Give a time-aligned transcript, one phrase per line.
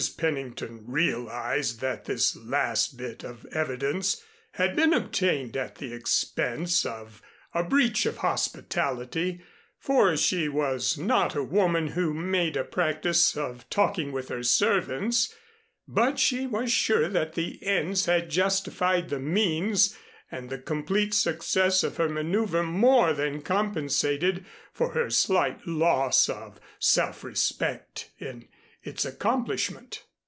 [0.17, 7.21] Pennington realized that this last bit of evidence had been obtained at the expense of
[7.53, 9.41] a breach of hospitality,
[9.77, 15.35] for she was not a woman who made a practice of talking with her servants,
[15.87, 19.95] but she was sure that the ends had justified the means
[20.31, 24.43] and the complete success of her maneuver more than compensated
[24.73, 28.47] for her slight loss of self respect in
[28.83, 30.01] its accomplishment.